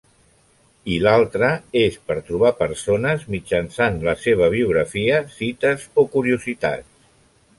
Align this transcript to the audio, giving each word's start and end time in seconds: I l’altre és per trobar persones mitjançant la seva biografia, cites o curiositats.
I 0.93 0.95
l’altre 1.07 1.49
és 1.81 1.97
per 2.07 2.15
trobar 2.29 2.51
persones 2.61 3.27
mitjançant 3.35 4.01
la 4.09 4.17
seva 4.23 4.49
biografia, 4.57 5.23
cites 5.37 5.87
o 6.05 6.09
curiositats. 6.17 6.91